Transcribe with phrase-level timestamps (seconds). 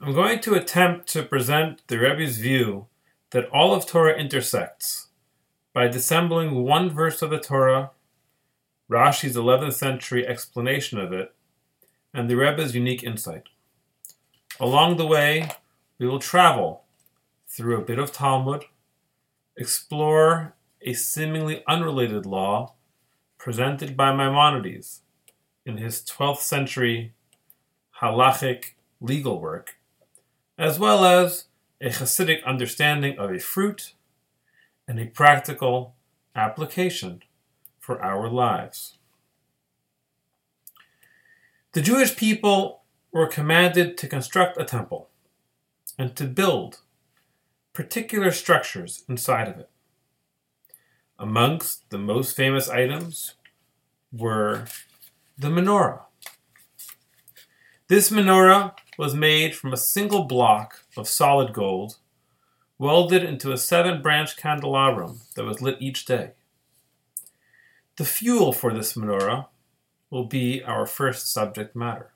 [0.00, 2.86] I'm going to attempt to present the Rebbe's view
[3.30, 5.08] that all of Torah intersects
[5.72, 7.90] by dissembling one verse of the Torah,
[8.88, 11.34] Rashi's 11th century explanation of it,
[12.14, 13.48] and the Rebbe's unique insight.
[14.60, 15.50] Along the way,
[15.98, 16.84] we will travel
[17.48, 18.66] through a bit of Talmud,
[19.56, 22.74] explore a seemingly unrelated law
[23.36, 25.00] presented by Maimonides
[25.66, 27.14] in his 12th century
[28.00, 29.77] halachic legal work,
[30.58, 31.44] as well as
[31.80, 33.94] a Hasidic understanding of a fruit
[34.88, 35.94] and a practical
[36.34, 37.22] application
[37.78, 38.98] for our lives.
[41.72, 45.08] The Jewish people were commanded to construct a temple
[45.96, 46.80] and to build
[47.72, 49.70] particular structures inside of it.
[51.18, 53.34] Amongst the most famous items
[54.12, 54.64] were
[55.36, 56.02] the menorah.
[57.88, 61.96] This menorah was made from a single block of solid gold,
[62.78, 66.32] welded into a seven branch candelabrum that was lit each day.
[67.96, 69.46] The fuel for this menorah
[70.10, 72.10] will be our first subject matter.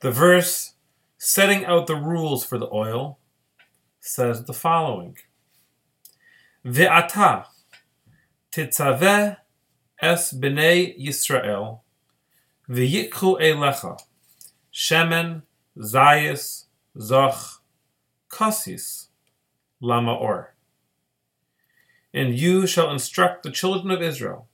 [0.00, 0.74] The verse
[1.16, 3.18] setting out the rules for the oil
[4.00, 5.16] says the following
[6.64, 7.46] Ve'ata
[8.52, 9.38] titzaveh
[10.02, 11.80] es b'nei Yisrael
[12.68, 14.00] v'yikhu elecha
[14.80, 15.42] shemen
[15.78, 16.64] zayis
[16.96, 17.58] zoch
[18.30, 19.08] kasis
[19.82, 20.46] lamaor.
[22.14, 24.48] And you shall instruct the children of Israel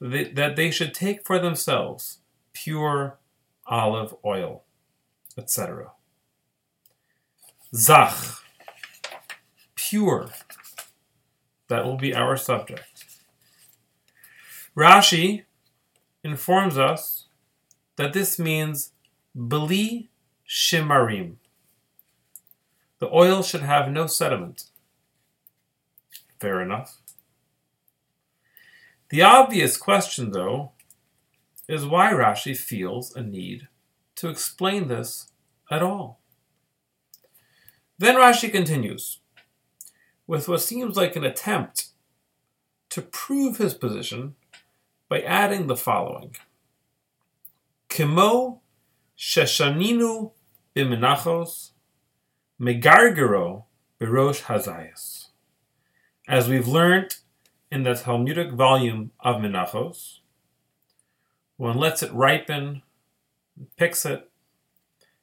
[0.00, 2.18] that they should take for themselves
[2.52, 3.18] pure
[3.66, 4.64] olive oil
[5.38, 5.92] etc.
[7.74, 8.14] Zach,
[9.74, 10.30] pure.
[11.68, 12.84] That will be our subject.
[14.76, 15.44] Rashi
[16.24, 17.26] informs us
[17.96, 18.92] that this means
[19.34, 20.10] beli
[20.48, 21.36] shimarim.
[22.98, 24.64] The oil should have no sediment.
[26.38, 27.00] Fair enough.
[29.10, 30.72] The obvious question, though,
[31.68, 33.68] is why Rashi feels a need
[34.16, 35.32] to explain this
[35.70, 36.20] at all.
[37.98, 39.20] Then Rashi continues
[40.26, 41.88] with what seems like an attempt
[42.90, 44.36] to prove his position
[45.08, 46.36] by adding the following
[47.88, 48.59] Kimo
[49.20, 50.32] sheshaninu
[50.74, 51.72] bimenachos
[52.58, 53.64] megargero
[54.00, 55.26] birosh hazayas.
[56.26, 57.16] As we've learned
[57.70, 60.20] in the Talmudic volume of Menachos,
[61.58, 62.80] one lets it ripen
[63.76, 64.30] picks it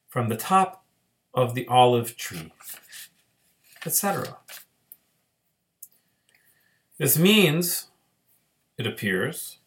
[0.07, 0.85] from the top
[1.33, 2.53] of the olive tree,
[3.83, 4.37] etc.
[6.99, 7.87] This means,
[8.77, 9.57] it appears,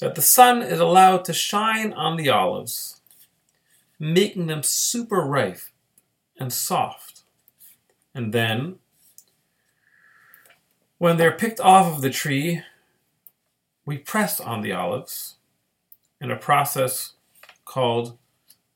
[0.00, 2.97] that the sun is allowed to shine on the olives,
[3.98, 5.60] making them super ripe
[6.38, 7.22] and soft.
[8.14, 8.76] And then,
[10.98, 12.62] when they're picked off of the tree,
[13.84, 15.36] we press on the olives
[16.20, 17.14] in a process
[17.64, 18.18] called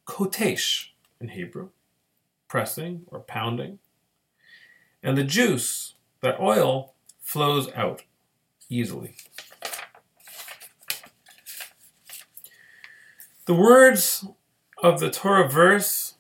[0.07, 0.89] kotesh
[1.21, 1.71] in Hebrew,
[2.49, 3.79] pressing or pounding.
[5.03, 8.05] And the juice, that oil, flows out
[8.69, 9.17] easily.
[13.47, 14.25] The words
[14.83, 16.15] of the Torah verse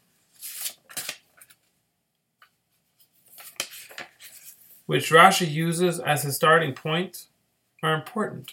[4.86, 7.26] which Rashi uses as his starting point
[7.82, 8.52] are important.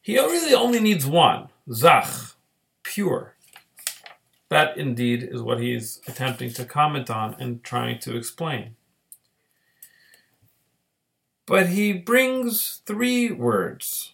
[0.00, 2.06] He really only needs one, Zach,
[2.82, 3.34] pure.
[4.48, 8.76] That indeed is what he's attempting to comment on and trying to explain.
[11.46, 14.12] But he brings three words.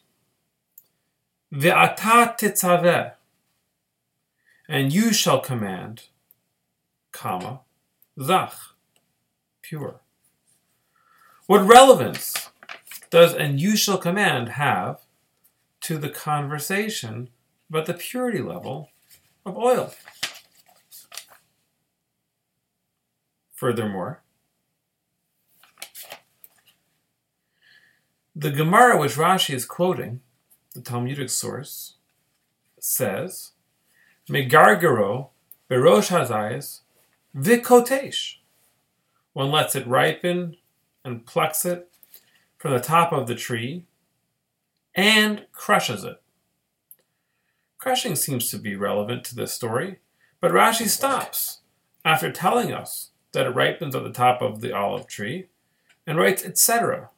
[1.52, 3.12] Ve'ata tetzaveh,
[4.68, 6.04] and you shall command,
[7.12, 7.60] comma,
[8.20, 8.54] zach,
[9.62, 10.00] pure.
[11.46, 12.50] What relevance
[13.10, 15.02] does and you shall command have
[15.82, 17.28] to the conversation
[17.68, 18.90] about the purity level
[19.44, 19.92] of oil.
[23.52, 24.22] Furthermore,
[28.34, 30.20] the Gemara which Rashi is quoting,
[30.74, 31.96] the Talmudic source,
[32.80, 33.52] says,
[34.28, 35.28] Megargaro
[35.70, 36.80] berosh hazayis
[37.36, 38.36] vikotesh.
[39.32, 40.56] One lets it ripen
[41.04, 41.90] and plucks it
[42.58, 43.84] from the top of the tree
[44.94, 46.22] and crushes it.
[47.78, 49.98] Crushing seems to be relevant to this story,
[50.40, 51.60] but Rashi stops
[52.04, 55.48] after telling us that it ripens at the top of the olive tree
[56.06, 57.10] and writes etc.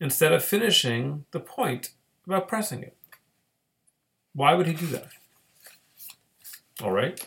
[0.00, 1.92] instead of finishing the point
[2.26, 2.96] about pressing it.
[4.34, 5.08] Why would he do that?
[6.82, 7.24] All right.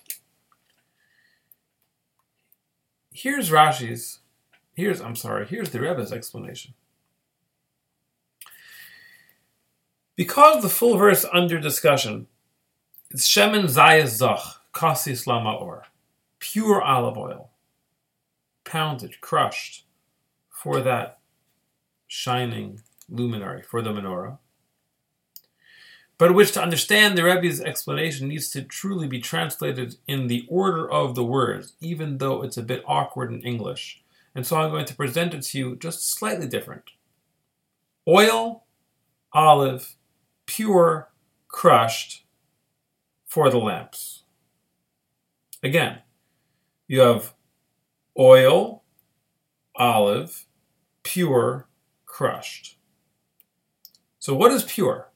[3.12, 4.20] Here's Rashi's.
[4.74, 6.74] Here's, I'm sorry, here's the Rebbe's explanation.
[10.18, 12.28] Because the full verse under discussion
[13.10, 15.86] it's shemen Zayas Zoch, Kasi Slama Or,
[16.40, 17.52] pure olive oil,
[18.66, 19.86] pounded, crushed
[20.50, 21.20] for that
[22.08, 24.40] shining luminary, for the menorah
[26.18, 30.90] but which to understand the Rebbe's explanation needs to truly be translated in the order
[30.90, 34.02] of the words, even though it's a bit awkward in English.
[34.34, 36.92] And so I'm going to present it to you just slightly different.
[38.08, 38.64] Oil,
[39.34, 39.96] olive,
[40.46, 41.10] pure,
[41.48, 42.26] crushed
[43.26, 44.24] for the lamps.
[45.64, 46.00] Again,
[46.88, 47.34] you have
[48.18, 48.84] oil,
[49.76, 50.46] olive,
[51.04, 51.68] pure,
[52.06, 52.78] crushed.
[54.20, 55.10] So, what is pure?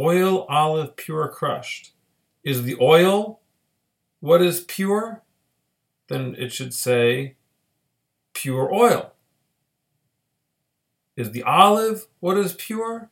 [0.00, 1.92] Oil, olive, pure, crushed.
[2.42, 3.40] Is the oil
[4.20, 5.22] what is pure?
[6.08, 7.36] Then it should say
[8.32, 9.12] pure oil.
[11.16, 13.10] Is the olive what is pure?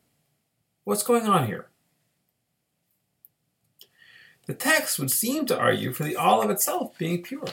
[0.84, 1.66] What's going on here?
[4.46, 7.44] The text would seem to argue for the olive itself being pure.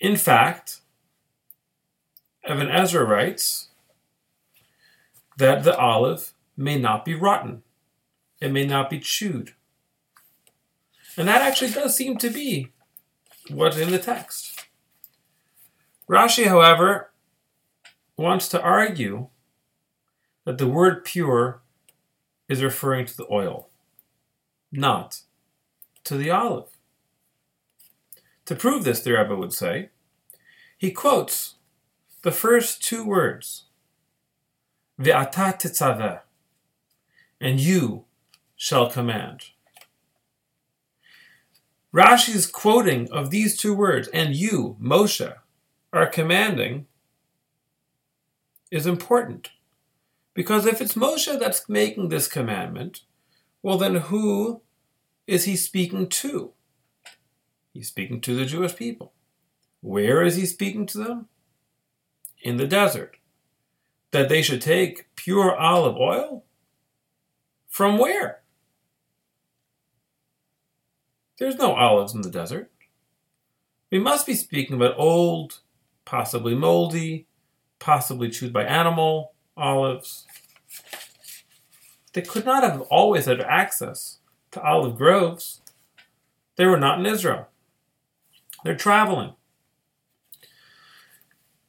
[0.00, 0.80] In fact,
[2.48, 3.68] Ibn Ezra writes
[5.36, 7.62] that the olive may not be rotten.
[8.40, 9.54] It may not be chewed.
[11.16, 12.72] And that actually does seem to be
[13.48, 14.66] what's in the text.
[16.08, 17.10] Rashi, however,
[18.16, 19.28] wants to argue
[20.44, 21.62] that the word pure
[22.48, 23.68] is referring to the oil,
[24.70, 25.22] not
[26.04, 26.68] to the olive.
[28.44, 29.90] To prove this, the Rebbe would say,
[30.78, 31.54] he quotes
[32.22, 33.64] the first two words,
[35.00, 36.20] Ve'ata tetzaveh,
[37.40, 38.04] and you
[38.56, 39.50] shall command.
[41.94, 45.34] Rashi's quoting of these two words, and you, Moshe,
[45.92, 46.86] are commanding,
[48.70, 49.50] is important.
[50.34, 53.00] Because if it's Moshe that's making this commandment,
[53.62, 54.60] well, then who
[55.26, 56.52] is he speaking to?
[57.72, 59.12] He's speaking to the Jewish people.
[59.80, 61.28] Where is he speaking to them?
[62.42, 63.16] In the desert.
[64.10, 66.44] That they should take pure olive oil?
[67.76, 68.40] From where?
[71.38, 72.70] There's no olives in the desert.
[73.90, 75.60] We must be speaking about old,
[76.06, 77.26] possibly moldy,
[77.78, 80.24] possibly chewed by animal olives.
[82.14, 84.20] They could not have always had access
[84.52, 85.60] to olive groves.
[86.56, 87.48] They were not in Israel.
[88.64, 89.34] They're traveling.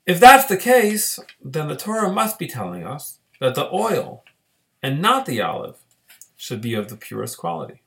[0.06, 4.24] If that's the case, then the Torah must be telling us that the oil
[4.81, 5.80] and not the olive
[6.38, 7.81] should be of the purest quality.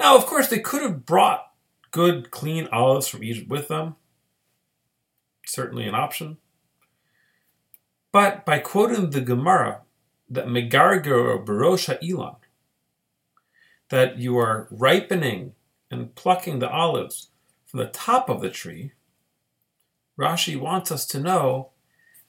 [0.00, 1.52] Now, of course, they could have brought
[1.90, 3.96] good, clean olives from Egypt with them.
[5.44, 6.38] Certainly an option.
[8.12, 9.82] But by quoting the Gemara,
[10.30, 12.36] that Megarger Barosha Elon,
[13.90, 15.52] that you are ripening
[15.90, 17.28] and plucking the olives
[17.66, 18.92] from the top of the tree,
[20.18, 21.70] Rashi wants us to know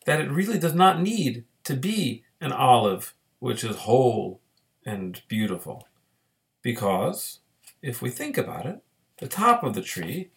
[0.05, 4.39] that it really does not need to be an olive which is whole
[4.85, 5.85] and beautiful.
[6.61, 7.39] Because,
[7.81, 8.81] if we think about it,
[9.17, 10.29] the top of the tree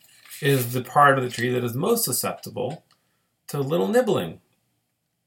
[0.43, 2.85] is the part of the tree that is most susceptible
[3.47, 4.41] to little nibbling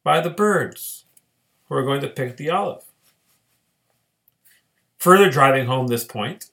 [0.04, 1.06] by the birds
[1.70, 2.84] who are going to pick the olive.
[4.98, 6.52] Further driving home this point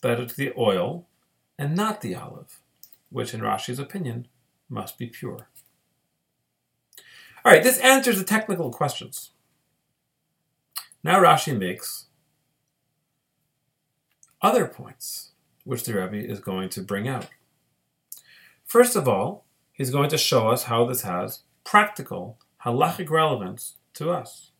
[0.00, 1.06] that it's the oil
[1.58, 2.62] and not the olive,
[3.10, 4.28] which in Rashi's opinion
[4.70, 5.48] must be pure.
[7.44, 9.32] All right, this answers the technical questions.
[11.04, 12.06] Now Rashi makes
[14.40, 15.32] other points
[15.64, 17.28] which the Rebbe is going to bring out.
[18.64, 24.10] First of all, he's going to show us how this has practical halachic relevance to
[24.10, 24.50] us.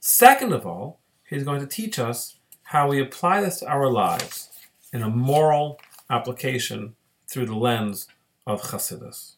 [0.00, 4.48] Second of all, he's going to teach us how we apply this to our lives
[4.92, 6.96] in a moral application
[7.28, 8.08] through the lens
[8.44, 9.36] of Chassidus.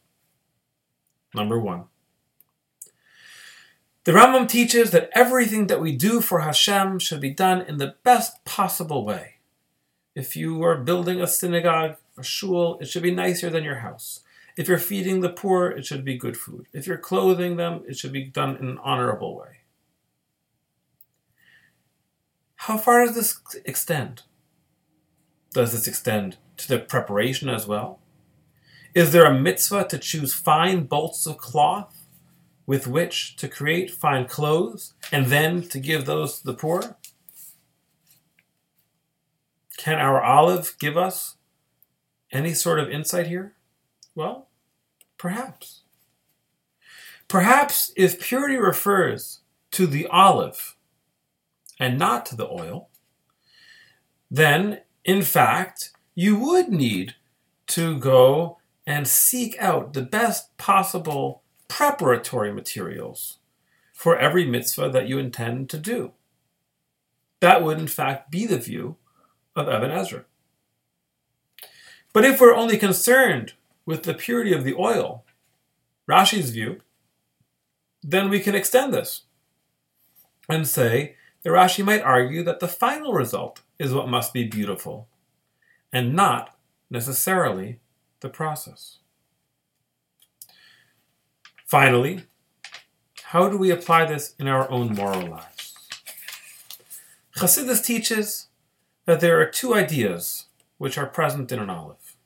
[1.34, 1.84] Number one,
[4.04, 7.94] the Rambam teaches that everything that we do for Hashem should be done in the
[8.02, 9.36] best possible way.
[10.14, 14.20] If you are building a synagogue, a shul, it should be nicer than your house.
[14.56, 16.66] If you're feeding the poor, it should be good food.
[16.72, 19.62] If you're clothing them, it should be done in an honorable way.
[22.56, 24.22] How far does this extend?
[25.52, 28.00] Does this extend to the preparation as well?
[28.94, 32.03] Is there a mitzvah to choose fine bolts of cloth
[32.66, 36.96] with which to create fine clothes and then to give those to the poor?
[39.76, 41.36] Can our olive give us
[42.32, 43.54] Any sort of insight here?
[44.16, 44.48] Well,
[45.18, 45.82] perhaps.
[47.28, 49.40] Perhaps if purity refers
[49.70, 50.74] to the olive
[51.78, 52.88] and not to the oil,
[54.28, 57.14] then in fact you would need
[57.68, 61.43] to go and seek out the best possible
[61.74, 63.38] preparatory materials
[63.92, 66.12] for every mitzvah that you intend to do.
[67.40, 68.94] That would, in fact, be the view
[69.56, 70.24] of Ibn Ezra.
[72.12, 73.54] But if we're only concerned
[73.84, 75.24] with the purity of the oil,
[76.08, 76.80] Rashi's view,
[78.04, 79.22] then we can extend this
[80.48, 85.08] and say that Rashi might argue that the final result is what must be beautiful
[85.92, 86.56] and not
[86.88, 87.80] necessarily
[88.20, 88.98] the process.
[91.64, 92.22] Finally,
[93.24, 95.74] how do we apply this in our own moral lives?
[97.36, 98.48] Chassidus teaches
[99.06, 100.46] that there are two ideas
[100.78, 102.16] which are present in an olive.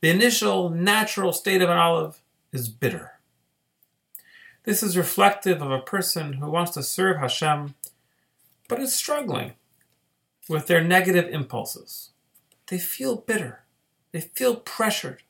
[0.00, 2.20] The initial natural state of an olive
[2.52, 3.12] is bitter.
[4.64, 7.74] This is reflective of a person who wants to serve Hashem
[8.68, 9.54] but is struggling
[10.48, 12.10] with their negative impulses.
[12.68, 13.64] They feel bitter.
[14.12, 15.22] They feel pressured.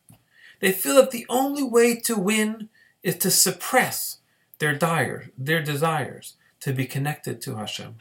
[0.60, 2.68] They feel that the only way to win
[3.02, 4.18] is to suppress
[4.58, 7.96] their, dire, their desires to be connected to Hashem.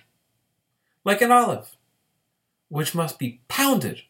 [1.06, 1.78] Like an olive,
[2.68, 4.04] which must be pounded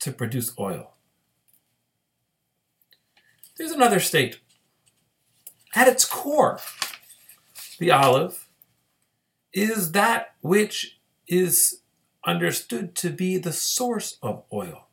[0.00, 0.94] to produce oil.
[3.56, 4.40] There's another state.
[5.74, 6.60] At its core,
[7.78, 8.48] the olive
[9.52, 11.80] is that which is
[12.26, 14.88] understood to be the source of oil.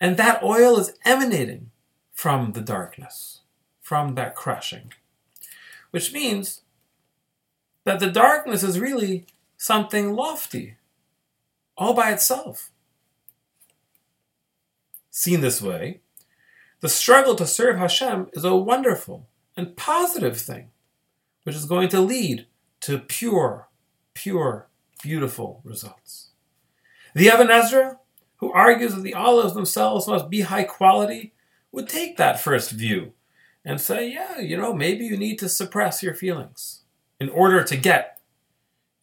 [0.00, 1.71] And that oil is emanating
[2.22, 3.40] from the darkness,
[3.80, 4.92] from that crushing.
[5.90, 6.62] Which means
[7.82, 9.26] that the darkness is really
[9.56, 10.76] something lofty,
[11.76, 12.70] all by itself.
[15.10, 15.98] Seen this way,
[16.78, 19.26] the struggle to serve Hashem is a wonderful
[19.56, 20.70] and positive thing,
[21.42, 22.46] which is going to lead
[22.82, 23.68] to pure,
[24.14, 24.68] pure,
[25.02, 26.28] beautiful results.
[27.16, 27.98] The Ibn Ezra,
[28.36, 31.34] who argues that the olives themselves must be high quality,
[31.72, 33.12] would take that first view
[33.64, 36.82] and say, yeah, you know, maybe you need to suppress your feelings
[37.18, 38.20] in order to get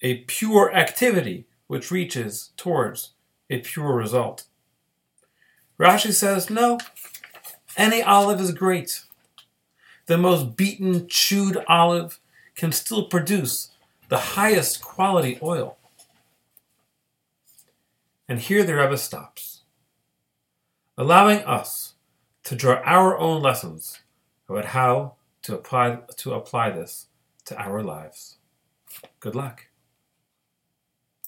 [0.02, 3.12] a pure activity which reaches towards
[3.50, 4.46] a pure result.
[5.80, 6.78] Rashi says, no,
[7.78, 9.04] any olive is great.
[10.08, 12.20] The most beaten, chewed olive
[12.56, 13.72] can still produce
[14.10, 15.78] the highest quality oil.
[18.28, 19.62] And here the Rebbe stops,
[20.98, 21.89] allowing us
[22.50, 24.00] to draw our own lessons
[24.48, 25.14] about how
[25.44, 27.06] to apply, to apply this
[27.46, 28.38] to our lives.
[29.20, 29.69] Good luck.